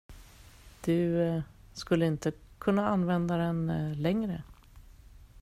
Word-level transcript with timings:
Du 0.83 1.43
skulle 1.73 2.05
inte 2.05 2.31
kunna 2.59 2.87
använda 2.89 3.37
den 3.37 3.93
längre. 3.97 4.43